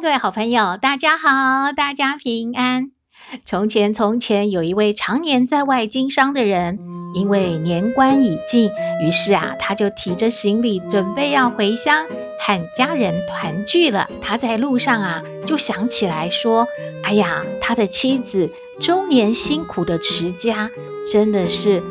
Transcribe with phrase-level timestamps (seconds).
[0.00, 2.92] 各位好朋友，大家好，大家平安。
[3.44, 6.78] 从前，从前有一位常年在外经商的人，
[7.14, 8.70] 因为年关已近，
[9.02, 12.06] 于是啊，他就提着行李准备要回乡
[12.38, 14.08] 和家人团聚了。
[14.22, 16.68] 他在路上啊，就想起来说
[17.02, 20.70] ：“哎呀，他的妻子终年辛苦的持家，
[21.12, 21.82] 真的是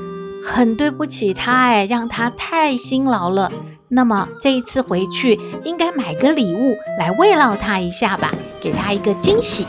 [0.46, 3.52] 很对不起他哎，让他太辛劳了。
[3.90, 9.66] 那么这一次回去，应该买个礼物来慰劳他一下吧，给他一个惊喜。”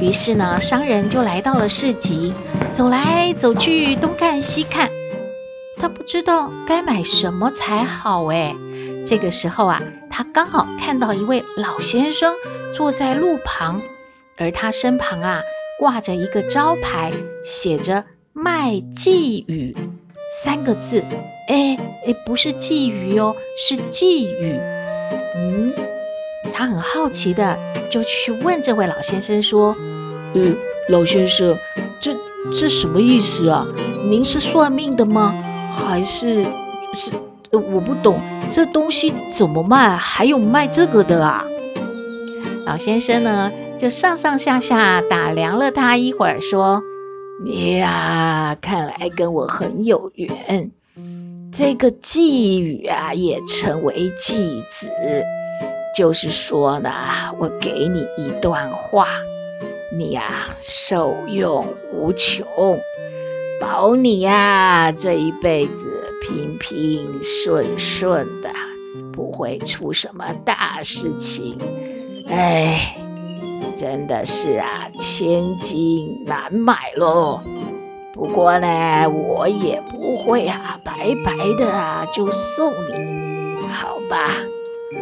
[0.00, 2.34] 于是呢，商人就来到了市集，
[2.72, 4.90] 走来走去，东看西看，
[5.78, 8.54] 他不知道该买什么才好哎。
[9.06, 12.34] 这个时候啊，他刚好看到一位老先生
[12.74, 13.80] 坐在路旁，
[14.36, 15.40] 而他身旁啊
[15.78, 19.74] 挂着一个招牌，写着“卖寄语”
[20.42, 21.04] 三个字。
[21.46, 24.58] 哎哎，不是寄鱼哦，是寄语。
[25.36, 25.72] 嗯，
[26.52, 27.56] 他很好奇的。
[27.88, 29.74] 就去问这位老先生说
[30.34, 30.56] ：“嗯，
[30.88, 31.56] 老先生，
[32.00, 32.14] 这
[32.52, 33.64] 这什么意思啊？
[34.10, 35.34] 您是算命的吗？
[35.72, 36.42] 还是
[36.94, 37.10] 是？
[37.52, 38.18] 我不懂，
[38.50, 39.96] 这东西怎么卖？
[39.96, 41.44] 还有卖这个的啊？”
[42.66, 46.82] 老先生呢，就上上下下打量了他一会儿，说
[47.44, 50.72] ：“你呀，看来跟我很有缘。
[51.56, 54.90] 这个寄语啊，也称为寄子。”
[55.96, 56.90] 就是说呢，
[57.38, 59.08] 我给你一段话，
[59.96, 62.46] 你呀受用无穷，
[63.58, 68.50] 保你呀这一辈子平平顺顺的，
[69.10, 71.56] 不会出什么大事情。
[72.28, 72.98] 哎，
[73.74, 77.40] 真的是啊，千金难买喽。
[78.16, 84.30] 不过呢，我也不会啊白白的啊就送你，好吧？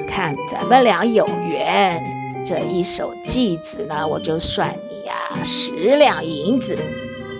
[0.09, 2.03] 看咱们俩有缘，
[2.45, 5.15] 这一手寄子呢，我就算你呀、
[5.45, 6.77] 十两银子，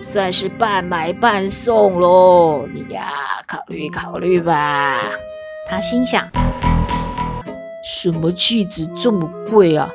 [0.01, 2.65] 算是半买半送喽。
[2.73, 3.11] 你呀
[3.45, 5.01] 考虑考虑吧。
[5.67, 6.29] 他心想：
[7.83, 9.89] 什么寄子这么贵啊？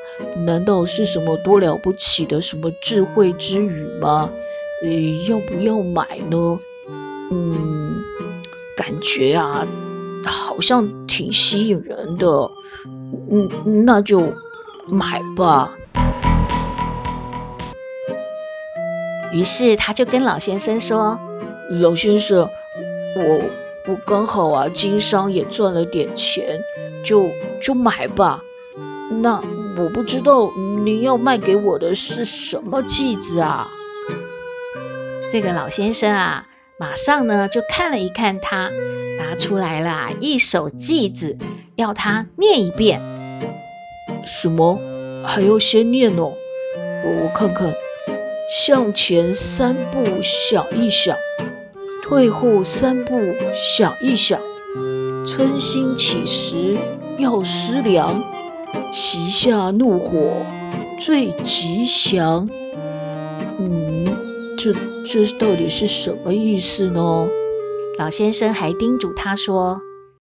[0.44, 4.28] 难道是什么多了不起的什么智慧之语吗？
[4.82, 4.90] 呃，
[5.28, 6.58] 要不要买呢？
[7.30, 8.02] 嗯，
[8.76, 9.66] 感觉啊。
[10.22, 12.26] 好像挺吸引人的，
[13.30, 13.48] 嗯，
[13.86, 14.34] 那就
[14.86, 15.72] 买吧。
[19.32, 21.18] 于是他就跟老先生说
[21.80, 22.46] ：“老先生，
[23.16, 23.40] 我
[23.88, 26.60] 我刚好啊，经商也赚了点钱，
[27.02, 27.30] 就
[27.62, 28.42] 就买吧。
[29.22, 29.42] 那
[29.78, 30.52] 我不知道
[30.84, 33.70] 您要卖给我的是什么剂子啊？”
[35.30, 36.46] 这个老先生啊。
[36.78, 38.70] 马上呢，就看了一看他，
[39.18, 41.36] 拿出来了一首偈子，
[41.76, 43.02] 要他念一遍。
[44.24, 44.80] 什么？
[45.22, 46.32] 还要先念哦？
[47.04, 47.74] 我看看，
[48.48, 51.14] 向前三步想一想，
[52.02, 53.20] 退后三步
[53.54, 54.40] 想一想，
[55.26, 56.78] 春心起时
[57.18, 58.24] 要思量，
[58.90, 60.46] 席下怒火
[60.98, 62.48] 最吉祥。
[63.58, 64.06] 嗯，
[64.56, 64.72] 这。
[65.06, 67.28] 这到底是什么意思呢？
[67.98, 69.80] 老先生还叮嘱他说：“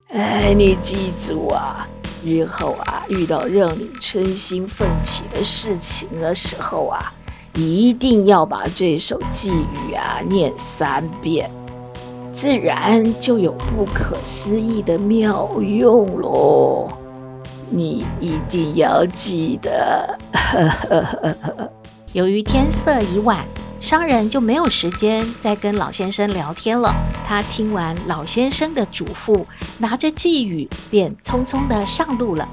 [0.10, 1.88] 哎，你记住啊，
[2.26, 7.14] 日后啊遇到让你春心奋起的事情的时候啊，
[7.54, 11.52] 一定要把这首寄语啊念三遍，
[12.34, 16.90] 自然就有不可思议的妙用喽。
[17.70, 20.18] 你一定要记得。”
[22.14, 23.46] 由于天色已晚。
[23.84, 26.96] 商人就没有时间再跟老先生聊天了。
[27.26, 29.46] 他听完老先生的嘱咐，
[29.78, 32.48] 拿着寄语便匆匆的上路了。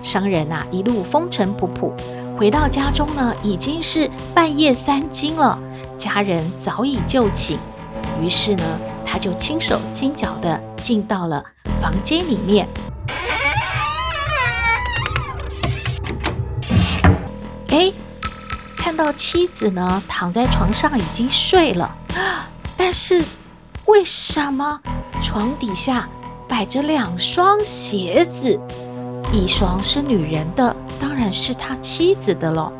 [0.00, 1.90] 商人啊，一路风尘仆仆，
[2.38, 5.58] 回到家中呢，已经是半夜三更了。
[5.98, 7.58] 家人早已就寝，
[8.22, 8.62] 于是呢，
[9.04, 11.44] 他就轻手轻脚的进到了
[11.82, 12.68] 房间里面。
[17.70, 17.92] 哎。
[19.00, 21.96] 到妻子呢，躺在床上已经睡了，
[22.76, 23.24] 但是
[23.86, 24.78] 为什么
[25.22, 26.06] 床底下
[26.46, 28.60] 摆着两双鞋子？
[29.32, 32.70] 一双是女人的，当然是他妻子的了；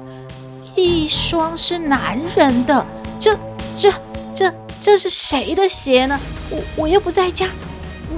[0.77, 2.85] 一双是男人的，
[3.19, 3.35] 这、
[3.75, 3.91] 这、
[4.35, 6.21] 这、这是谁的鞋呢？
[6.51, 7.47] 我我又不在家，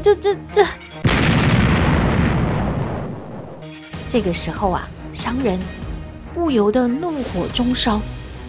[0.03, 0.67] 这、这、这……
[4.09, 5.57] 这个时候啊，商人
[6.35, 8.01] 不由得怒火中烧。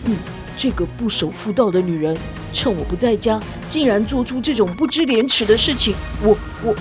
[0.05, 0.17] 嗯，
[0.57, 2.17] 这个不守妇道的女人，
[2.51, 6.75] 趁我不在家，竟然做出这种不知廉耻的事情，我、我、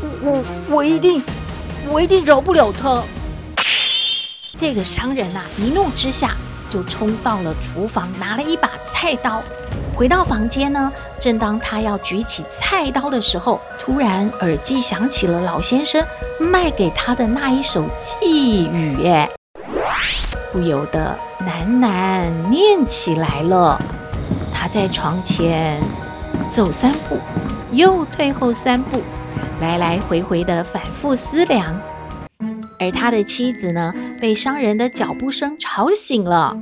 [0.00, 0.44] 我、我、
[0.76, 1.22] 我一定。
[1.86, 3.02] 我一定饶不了她。
[4.56, 6.34] 这个商人呐、一怒之下
[6.70, 9.42] 就冲到了厨房，拿了一把菜刀。
[9.94, 16.02] 回到房间呢，正当他要举起菜刀的时候，突然耳机响起了老先生
[16.40, 19.30] 卖给他的那一首寄语，哎，
[20.54, 23.76] 不由得喃喃念起来了。
[24.52, 25.82] 他在床前
[26.48, 27.18] 走三步，
[27.72, 29.02] 又退后三步。
[29.60, 31.80] 来来回回的反复思量，
[32.78, 36.56] 而他的妻子呢，被商人的脚步声吵醒了，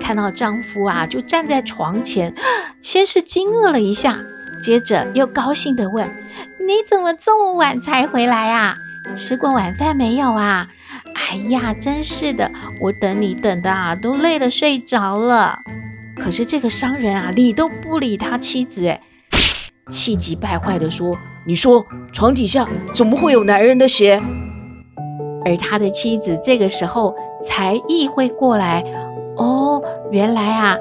[0.00, 2.34] 看到丈夫啊，就站在床前，
[2.82, 4.18] 先是惊愕了一下，
[4.60, 6.08] 接着又高兴地问
[6.58, 8.76] ：“你怎么这么晚才回来啊？
[9.14, 10.66] 吃过晚饭没有啊？”
[11.16, 15.60] 哎呀，真是的，我等你等的啊，都累得睡着了。
[16.20, 19.00] 可是这个商人啊，理都不理他妻子，哎，
[19.90, 21.16] 气急败坏地说。
[21.48, 24.20] 你说床底下怎么会有男人的鞋？
[25.44, 28.84] 而他的妻子这个时候才意会过来，
[29.36, 29.80] 哦，
[30.10, 30.76] 原来啊，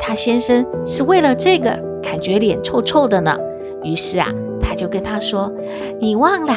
[0.00, 3.38] 他先生是为了这个感觉脸臭臭的呢。
[3.84, 4.28] 于是啊，
[4.60, 5.52] 他就跟他说
[6.00, 6.54] ：“你忘了，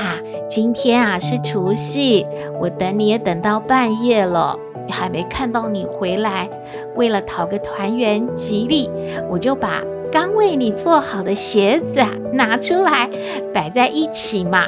[0.49, 2.25] 今天啊是除夕，
[2.59, 4.57] 我等你也等到半夜了，
[4.89, 6.49] 还没看到你回来。
[6.95, 8.89] 为了讨个团圆吉利，
[9.29, 13.07] 我就把。”刚为你做好的鞋子啊，拿出来
[13.53, 14.65] 摆在一起嘛，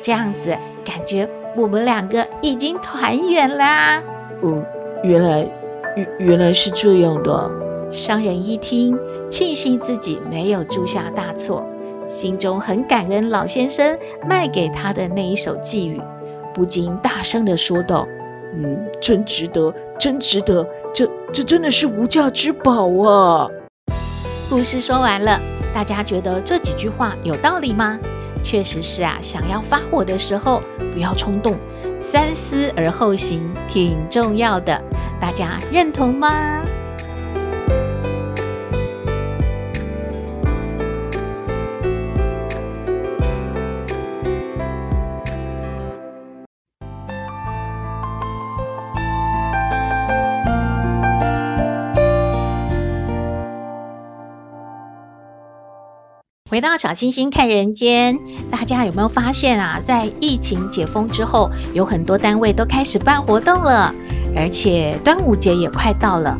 [0.00, 4.00] 这样子感觉我们两个已经团圆啦。
[4.44, 4.64] 嗯，
[5.02, 5.44] 原来
[5.96, 7.50] 原原来是这样的。
[7.90, 8.96] 商人一听，
[9.28, 11.66] 庆幸自己没有铸下大错，
[12.06, 16.00] 心中很感恩老先生卖给他的那一首寄语，
[16.54, 18.06] 不禁大声地说道
[18.54, 23.48] ：“嗯，真值得，真值得，这这真的是无价之宝啊！”
[24.48, 25.40] 故事说完了，
[25.74, 27.98] 大家觉得这几句话有道理吗？
[28.42, 30.60] 确实是啊，想要发火的时候
[30.92, 31.56] 不要冲动，
[31.98, 34.80] 三思而后行挺重要的，
[35.20, 36.62] 大家认同吗？
[56.56, 58.18] 回到小星星看人间，
[58.50, 59.78] 大家有没有发现啊？
[59.78, 63.94] 在疫情解封之后，有很多单位都开始办活动了，
[64.34, 66.34] 而且端午节也快到了。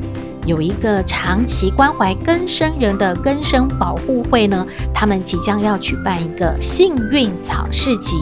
[0.46, 8.16] 有一个长期关怀更生人的更生保护会呢，他们即将要举办一个幸运草市集。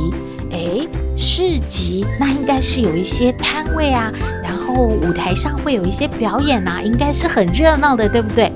[0.50, 4.12] 诶，市集那应该是有一些摊位啊，
[4.42, 8.50] 然后舞台上会有一些表演啊，应该是很热闹的，对不对？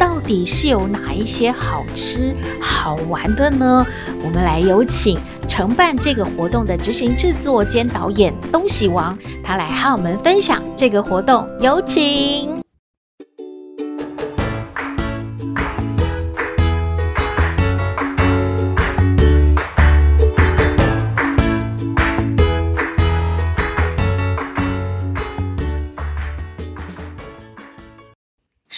[0.00, 3.86] 到底是有哪一些好吃好玩的呢？
[4.24, 12.59] 我们来有请承办这个活动的执行制作兼导演东喜王，他来和我们分享这个活动，有请。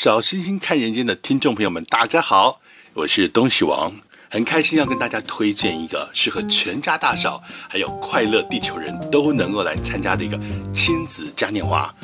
[0.02, 2.60] 小星星看人间的听众朋友们，大家好，
[2.92, 3.92] 我是东西王，
[4.28, 10.36] 很开心要跟大家推荐一个适合全家大小还有快乐地球人都能够来参加的一个
[10.74, 11.94] 亲子嘉年华，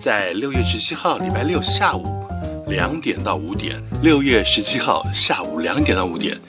[0.00, 2.26] 在六月十七号礼拜六下午
[2.66, 6.40] 两点到五点，六月十七号下午两点到五点，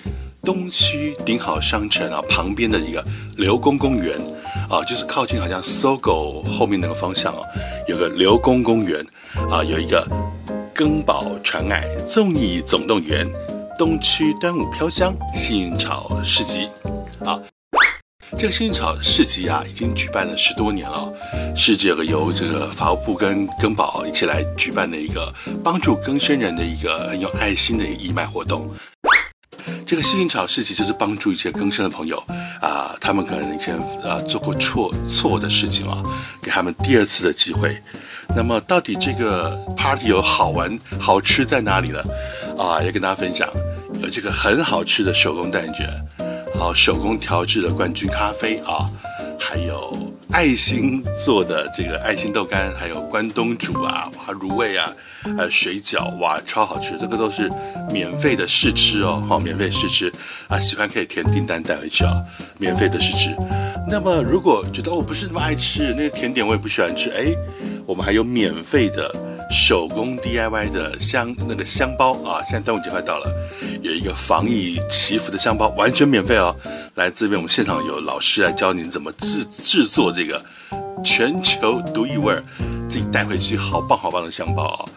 [0.43, 4.17] 东区顶好商城啊旁边的一个刘公公园
[4.69, 7.45] 啊，就是靠近好像搜狗后面那个方向哦，
[7.85, 9.05] 有个刘公公园
[9.51, 10.07] 啊，有一个。
[10.75, 13.25] 更宝传爱综艺总动员，
[13.79, 16.67] 东区端午飘香幸运草市集，
[17.23, 17.39] 啊，
[18.37, 21.09] 这个幸运草市集啊，已经举办了十多年了，
[21.55, 28.69] 是这个由这个法务部跟更宝一起来举办的一个帮助更生人的一个很有爱心的义卖活动。
[29.85, 32.21] 这个幸运草市集就是帮助一些更生的朋友
[32.59, 36.03] 啊，他们可能以前啊做过错错的事情啊，
[36.41, 37.81] 给他们第二次的机会。
[38.35, 42.03] 那么到底这个 party 有好玩好吃在哪里呢？
[42.57, 43.49] 啊，要跟大家分享，
[44.01, 45.87] 有这个很好吃的手工蛋卷，
[46.53, 48.85] 好手工调制的冠军咖啡啊，
[49.39, 54.91] 还有爱心做的这个爱心豆干，还有关东煮啊，哇，卤味啊，
[55.37, 56.97] 还有水饺，哇，超好吃！
[56.99, 57.49] 这个都是
[57.89, 60.11] 免费的试吃哦，好，免费试吃
[60.49, 62.21] 啊，喜欢可以填订单带回去啊，
[62.57, 63.33] 免费的试吃。
[63.87, 67.33] 那么如果觉得我不是那么爱吃那个甜点，我也不喜欢吃，哎，
[67.85, 69.13] 我们还有免费的。
[69.51, 73.31] 手工 DIY 的香那个香包啊，现在端午节快到了，
[73.83, 76.53] 有一个防疫祈福的香包，完全免费哦。
[76.95, 80.43] 来这边，我们现场有老师来教您怎么制制作这个
[81.03, 82.43] 全球独一无二，
[82.89, 84.89] 自己带回去好棒好棒的香包哦。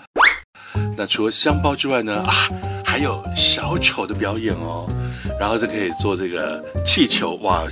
[0.97, 2.33] 那除了香包之外呢，啊，
[2.83, 4.89] 还有小丑的表演哦。
[5.39, 7.65] 然后就可以做这个气球，哇，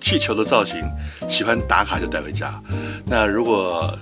[0.00, 0.80] 气球的造型，
[1.28, 2.58] 喜欢打卡就带回家。
[3.04, 3.92] 那如果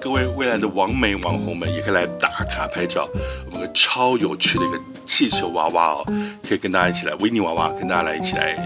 [0.00, 3.08] 各位未来的网美网红们也可以来打卡拍照，
[3.50, 6.06] 我们超有趣的一个气球娃娃哦，
[6.46, 8.56] 可以跟大家一起来维尼娃娃跟大家来一起来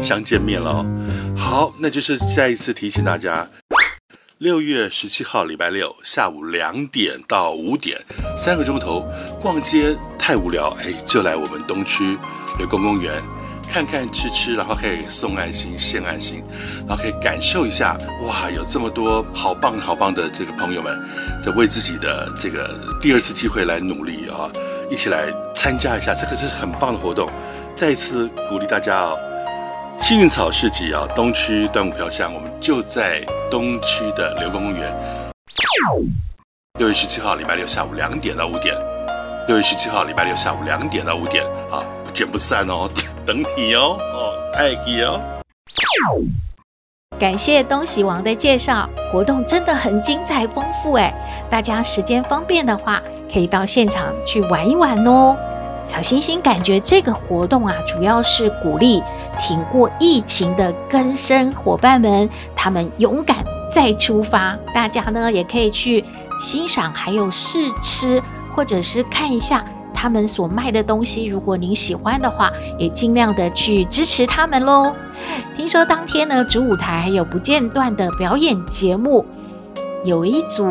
[0.00, 0.86] 相见面喽。
[1.36, 3.48] 好，那就是再一次提醒大家，
[4.38, 8.00] 六月十七号礼拜六下午两点到五点
[8.38, 9.04] 三个钟头
[9.40, 12.16] 逛街太无聊，哎，就来我们东区
[12.58, 13.22] 刘公公园。
[13.70, 16.42] 看看吃吃，然后可以送爱心、献爱心，
[16.86, 20.98] 然后可以感受一下，哇，有这么多好棒好棒的这个朋友们，
[21.44, 24.48] 在为自己的这个第二次机会来努力啊，
[24.90, 27.30] 一起来参加一下，这个是很棒的活动。
[27.76, 29.18] 再一次鼓励大家哦，
[30.00, 33.20] 幸运草市集啊，东区端午飘香，我们就在
[33.50, 34.90] 东区的流光公园。
[36.78, 38.74] 六月十七号礼拜六下午两点到五点，
[39.46, 41.84] 六月十七号礼拜六下午两点到五点啊，
[42.16, 42.88] 不见不散哦。
[43.26, 45.20] 等你哦，哦，爱你哦。
[47.18, 51.12] 感谢东西王的介绍，活动真的很精彩丰富哎！
[51.50, 55.36] 大家时间方便的话，可以到现场去玩一玩哦。
[55.84, 59.02] 小星星感觉这个活动啊，主要是鼓励
[59.38, 64.56] 挺过疫情的更生伙伴们，他们勇敢再出发。
[64.74, 66.02] 大家呢也可以去
[66.38, 68.22] 欣赏，还有试吃，
[68.54, 69.66] 或者是看一下。
[69.96, 74.94] 他们所卖的东西，如果您喜欢的话，也尽量的去支持他们喽。
[75.56, 79.24] 听说当天呢，主舞台还有不间断的表演节目，
[80.06, 80.64] 有一组。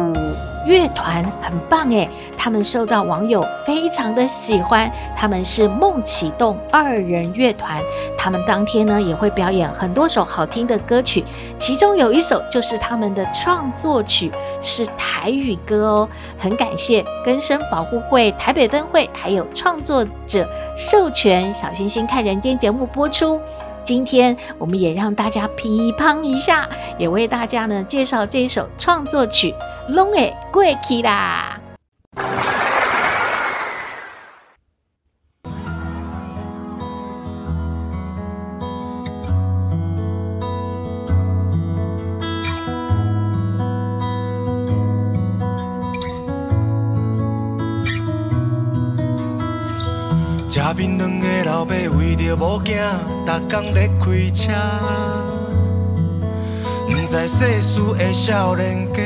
[0.65, 4.92] 乐团很棒诶，他们受到网友非常的喜欢。
[5.15, 7.80] 他们是梦启动二人乐团，
[8.18, 11.24] 他们当天呢也会表演很多首好听的歌曲，
[11.60, 16.10] 其中有一首就是他们的创作曲，是台语歌哦。
[16.39, 23.39] 很感谢根生保护会台北分会还有创作者授权小星星看人间节目播出。
[23.86, 29.54] 今天我们也让大家批判一下，也为大家呢介绍这一首创作曲
[29.94, 31.62] 《拢会过去啦》。
[51.67, 52.79] 爸为着某囝，
[53.25, 54.53] 逐工咧开车。
[56.88, 59.01] 不知世事的少年家，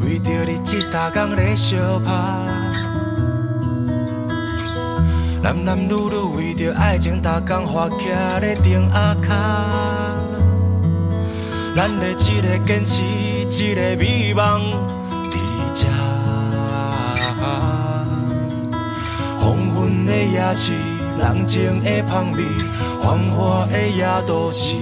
[0.00, 2.12] 为着日子逐工咧相拍。
[5.42, 9.34] 男男女女为着爱情，逐工活徛咧灯仔脚。
[11.76, 14.72] 咱的一个坚持，一个美梦，
[15.30, 15.34] 伫
[15.74, 15.86] 这。
[19.38, 20.72] 黄昏的夜市。
[21.18, 22.44] 人情的香味，
[23.02, 24.76] 繁华的夜都市，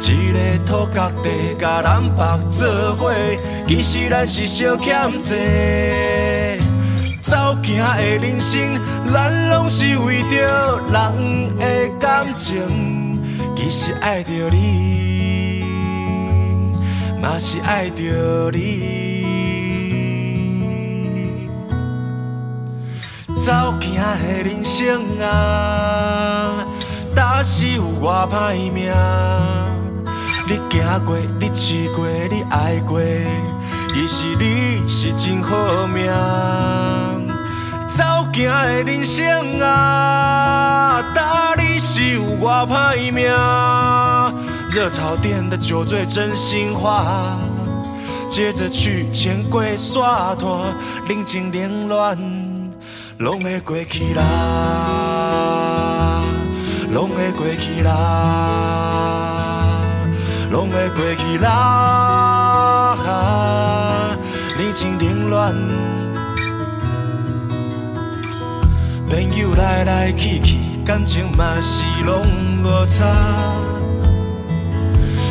[0.00, 3.10] 一个土角地，甲南北做伙，
[3.66, 6.58] 其实咱是相欠债。
[7.22, 8.78] 走行的人生，
[9.12, 13.18] 咱拢是为着人的感情，
[13.56, 15.64] 其实爱着你，
[17.20, 18.99] 嘛是爱着你。
[23.50, 26.64] 走行的人生啊，
[27.16, 28.92] 若是有偌歹命，
[30.46, 33.00] 你行过，你试过，你爱过，
[33.92, 36.06] 其实你是真好命。
[37.98, 43.26] 走行的人生啊，若你是有偌歹命，
[44.70, 47.36] 热炒店的酒醉真心话，
[48.28, 50.72] 接着去钱柜刷团，
[51.08, 52.16] 冷静凌乱。
[53.20, 54.22] 拢会过去啦，
[56.90, 57.92] 拢会过去啦，
[60.50, 62.96] 拢会过去啦。
[64.56, 65.54] 年情冷暖，
[69.10, 72.24] 朋友来来去去，感情嘛是拢
[72.62, 73.04] 无差。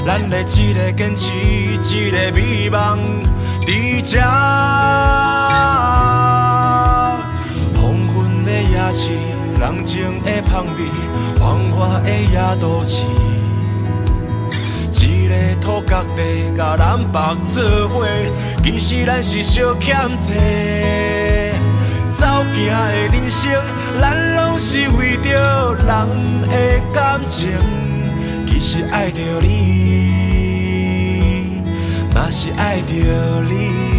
[0.05, 3.23] 咱的一个坚持，一个美梦，
[3.65, 4.19] 伫这
[8.93, 9.11] 市，
[9.59, 10.71] 人情的香味，
[11.39, 13.05] 繁华的夜都市，
[14.93, 17.19] 一个土角地，甲南北
[17.49, 18.05] 做伙，
[18.63, 21.53] 其实咱是相欠债。
[22.17, 22.71] 走行的
[23.13, 23.51] 人生，
[24.01, 25.87] 咱拢是为着人
[26.47, 26.53] 的
[26.91, 27.47] 感情。
[28.47, 29.47] 其实爱着你，
[32.13, 32.93] 嘛是爱着
[33.49, 33.98] 你。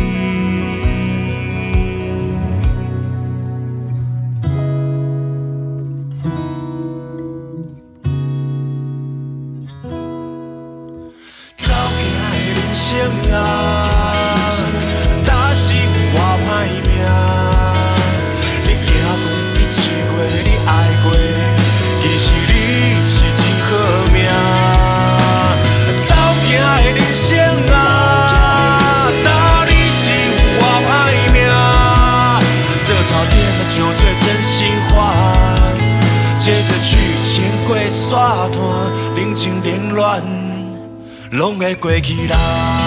[41.81, 42.80] 过去啦，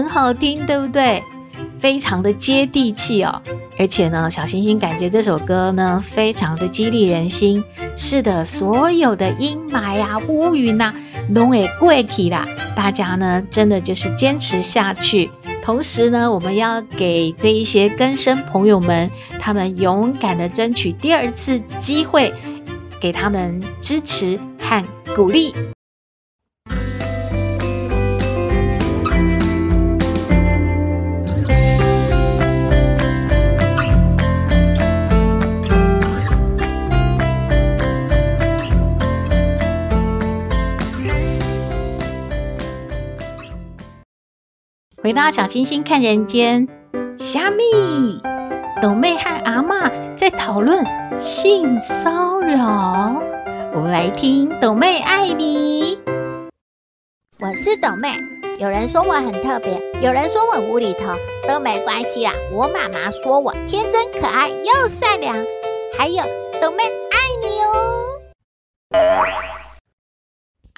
[0.00, 1.22] 很好听，对不对？
[1.78, 3.42] 非常的接地气哦。
[3.78, 7.62] 而且呢，小星星感觉这首歌呢，非常的激励人心。
[7.96, 10.94] 是的，所有的阴霾啊、乌云啊，
[11.34, 12.46] 拢会过去啦。
[12.74, 15.30] 大家呢，真的就是坚持下去。
[15.62, 22.32] 同时呢，我们要给这一些更生朋友们，他们勇敢的争取第二次机会，
[22.98, 24.40] 给他们支持。
[24.58, 24.84] 和
[25.14, 25.52] 鼓励。
[45.02, 46.68] 回到小星星看人间，
[47.16, 48.20] 虾米
[48.82, 50.84] 斗妹和阿妈在讨论
[51.18, 53.22] 性骚扰。
[53.72, 55.98] 我们来听斗妹爱你。
[57.38, 58.14] 我是斗妹，
[58.58, 61.16] 有人说我很特别，有人说我无厘头，
[61.48, 62.34] 都没关系啦。
[62.52, 65.34] 我妈妈说我天真可爱又善良，
[65.96, 66.22] 还有
[66.60, 68.20] 斗妹爱你哦。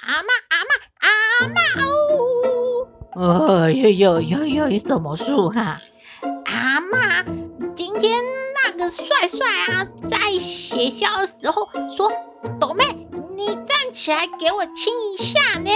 [0.00, 1.08] 阿妈阿妈阿
[1.48, 2.91] 妈哦！
[3.14, 5.81] 哦呦呦呦呦，你怎么说哈？
[6.44, 7.25] 阿妈，
[7.75, 8.20] 今天
[8.64, 9.38] 那个帅帅
[9.75, 12.11] 啊，在学校的时候说。
[12.59, 12.85] 豆妹，
[13.37, 15.70] 你站起来给我亲一下呢！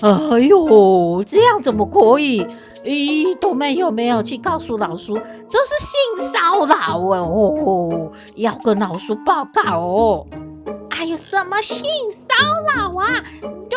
[0.00, 2.46] 哎呦，这样怎么可以？
[2.84, 5.18] 咦，豆妹有没有去告诉老叔？
[5.48, 10.26] 这是性骚扰哦，要跟老叔报告哦。
[10.90, 12.32] 哎呦，什么性骚
[12.76, 13.24] 扰啊？
[13.42, 13.76] 就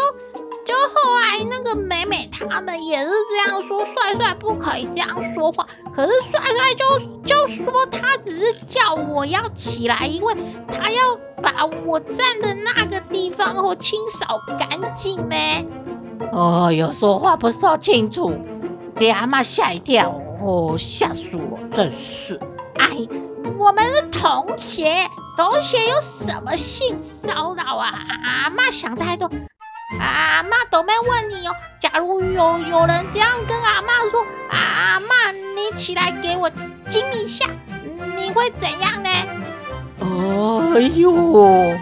[0.67, 5.65] 就后来那个美美他们也是这样说，帅帅不可以这样说话。
[5.95, 10.35] 可是帅帅就就说他只是叫我要起来，因为
[10.67, 11.01] 他要
[11.41, 15.35] 把我站的那个地方后清扫干净呢。
[16.33, 18.37] 哦，有说话不说清楚，
[18.97, 22.37] 给阿妈吓一跳哦，吓死我，真是。
[22.75, 23.07] 哎，
[23.57, 27.93] 我们是同学，同学有什么性骚扰啊？
[28.23, 29.31] 阿妈想太多。
[29.89, 36.49] 阿嬷斗妹问你哦，假如有有人这样跟阿妈说，阿妈你起来给我
[36.89, 37.45] 亲一下，
[38.17, 39.09] 你会怎样呢？
[40.75, 41.77] 哎呦，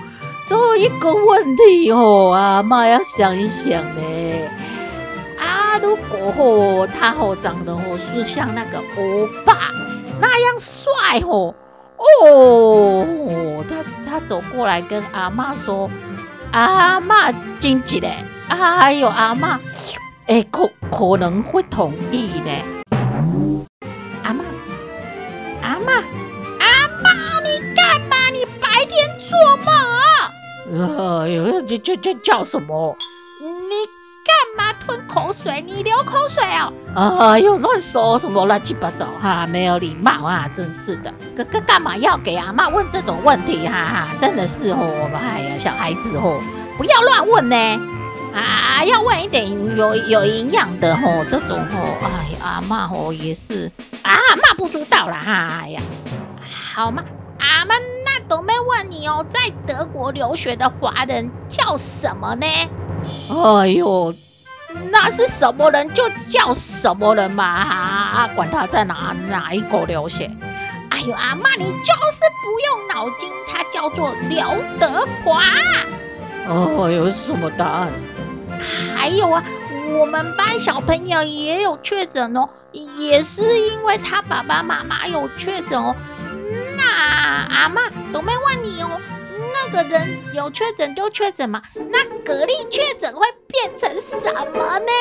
[0.47, 4.01] 这一个问题哦，阿妈要想一想呢。
[5.39, 9.57] 啊，如果哦他哦长得哦是像那个欧巴
[10.21, 11.55] 那样帅哦，
[11.97, 15.89] 哦，他他走过来跟阿妈说。
[16.55, 18.15] 阿妈经济嘞，
[18.47, 19.59] 还有阿妈，
[20.25, 22.49] 哎，可可能会同意呢。
[24.23, 24.45] 阿妈，
[25.61, 28.15] 阿妈，阿妈，你干嘛？
[28.31, 31.23] 你白天做梦？
[31.23, 32.95] 哎呦，这这这叫什么？
[34.55, 36.71] 你干嘛吞口水水，你流口水哦。
[36.95, 41.13] 哎呦，乱说什么乱七八糟哈，没有礼貌啊，真是的。
[41.35, 43.67] 哥哥干嘛要给阿嬷问这种问题？
[43.67, 46.39] 哈哈，真的是哦，哎呀，小孩子哦，
[46.77, 47.55] 不要乱问呢。
[48.33, 53.69] 啊，要问一点有有营养的哦，这种哦，哎呀，阿嬷哦也是
[54.03, 55.81] 啊，妈不知道啦，哎呀，
[56.73, 57.03] 好嘛，
[57.39, 57.73] 阿嬷
[58.05, 62.47] 那都没问你哦，在德国留学的华人叫什么呢？
[63.29, 64.15] 哎呦。
[64.91, 70.31] 那是什么人就叫什么人嘛，啊，管他在哪哪一国留学。
[70.89, 74.39] 哎呦，阿嬷，你就是不用脑筋，他叫做刘
[74.79, 75.41] 德华。
[76.47, 77.91] 哦，有什么答案？
[78.95, 79.43] 还有啊，
[79.99, 85.95] 我们班小朋友也有确诊哦，也是因为他爸爸妈妈有确诊哦。
[86.77, 88.89] 那阿嬷都没问你哦。
[89.63, 94.15] 那个人有确诊就确诊嘛，那蛤蜊确诊会变成什
[94.53, 94.91] 么呢？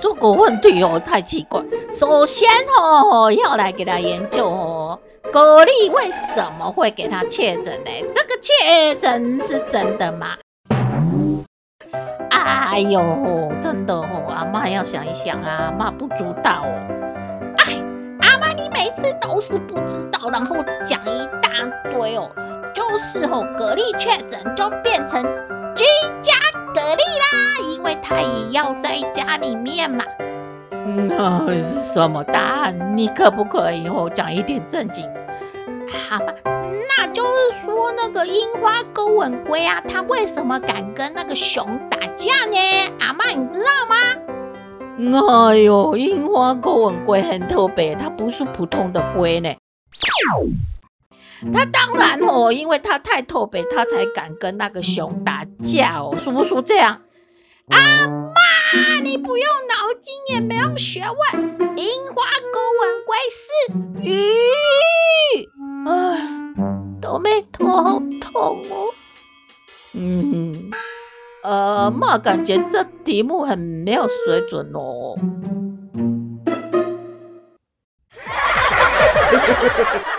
[0.00, 1.62] 这个问题哦，太奇怪。
[1.92, 4.98] 首先哦，要来给他研究哦，
[5.32, 7.90] 蛤蜊为什么会给他确诊呢？
[8.14, 10.36] 这个确诊是真的吗？
[12.30, 13.00] 哎呦，
[13.62, 16.68] 真的哦，阿妈要想一想啊，阿嬷不知道哦。
[17.58, 17.82] 哎，
[18.20, 21.50] 阿妈你每次都是不知道，然后讲一大
[21.90, 22.30] 堆哦。
[22.76, 25.22] 就是吼，蛤蜊确诊就变成
[25.74, 25.82] 居
[26.20, 26.34] 家
[26.74, 30.04] 蛤蜊啦，因为他也要在家里面嘛。
[31.08, 32.94] 那是什么答案？
[32.94, 35.08] 你可不可以后讲一点正经？
[36.10, 42.58] 好吧，那就是说那个樱花勾吻龟啊，它为什么敢跟那个熊打架呢？
[43.00, 43.96] 阿妈你知道吗？
[45.48, 49.54] 哎呦，樱花勾吻龟很特别，它不是普通的龟呢。
[51.52, 57.02] 他当然哦，因为他太特别，他才敢跟那个熊打架哦，是不是这样？
[57.68, 58.32] 阿妈，
[59.02, 61.76] 你不用脑筋，也没有学问。
[61.76, 62.22] 樱花
[62.52, 63.44] 钩吻龟是
[64.08, 64.12] 鱼，
[65.86, 65.90] 唉，
[67.00, 68.94] 都没头好痛哦。
[69.94, 70.70] 嗯，
[71.42, 75.16] 呃，妈感觉这题目很没有水准哦。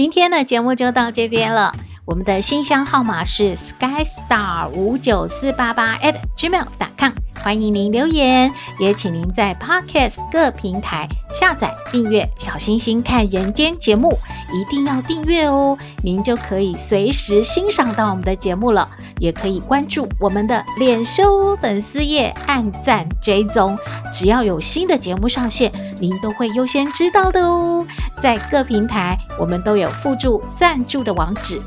[0.00, 1.74] 今天的节目就到这边了。
[2.10, 14.18] 我们的信箱号码是 skystar 五九四八八 at gmail.com，欢迎您留言，也请您在 Podcast 各平台下载订阅小星星看人间节目，
[14.52, 18.90] 一定要订阅哦，您就可以随时欣赏到我们的节目了。
[19.20, 23.78] 也可以关注我们的脸书粉丝页，按赞追踪，
[24.12, 25.70] 只要有新的节目上线，
[26.00, 27.86] 您都会优先知道的哦。
[28.20, 31.60] 在各平台，我们都有附注赞助的网址。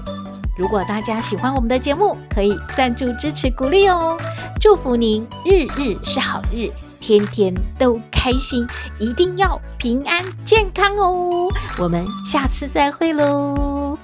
[0.55, 4.17] 如果大家喜欢我们的节目可以赞助支持鼓励哦。
[4.59, 8.65] 祝福您日日是好日天天都开心
[8.99, 11.47] 一定要平安健康哦。
[11.79, 13.97] 我们下次再会喽。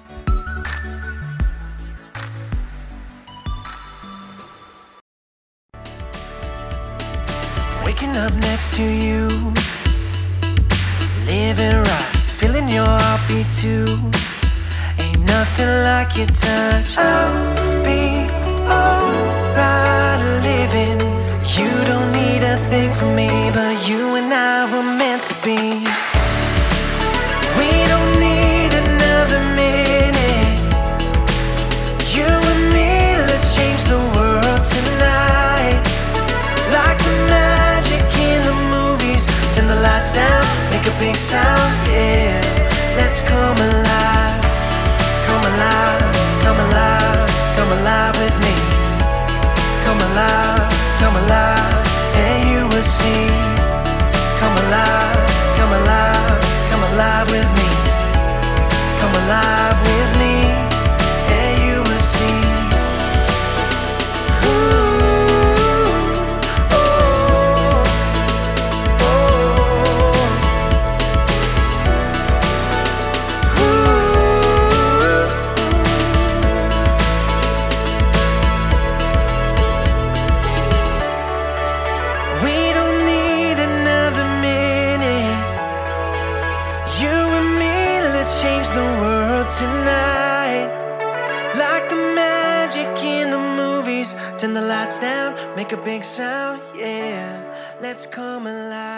[7.85, 9.53] Waking up next to you.
[11.27, 12.88] Living right feeling your
[13.51, 14.38] too.
[15.36, 16.98] Nothing like your touch.
[16.98, 18.26] I'll be
[18.65, 21.00] alright living.
[21.56, 25.62] You don't need a thing from me, but you and I were meant to be.
[27.60, 30.58] We don't need another minute.
[32.15, 32.92] You and me,
[33.30, 35.82] let's change the world tonight.
[36.74, 42.42] Like the magic in the movies, turn the lights down, make a big sound, yeah.
[42.98, 44.48] Let's come alive
[45.60, 48.56] alive, come alive, come alive with me.
[49.86, 50.63] Come alive,
[51.02, 51.84] come alive,
[52.24, 53.28] and you will see.
[54.39, 55.19] Come alive,
[55.58, 56.39] come alive,
[56.72, 57.69] come alive with me.
[59.02, 59.88] Come alive
[95.69, 97.77] make a big sound, yeah.
[97.79, 98.88] Let's come alive.